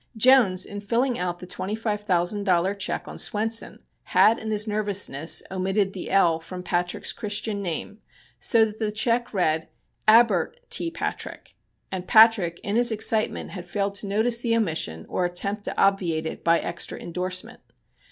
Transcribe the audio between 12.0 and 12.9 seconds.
Patrick in